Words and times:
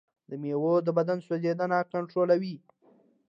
دا 0.29 0.35
مېوه 0.41 0.73
د 0.83 0.89
بدن 0.97 1.17
سوځیدنه 1.25 1.77
کنټرولوي. 1.91 2.55